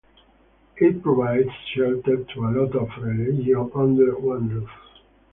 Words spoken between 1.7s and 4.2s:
shelter to a lot of religion under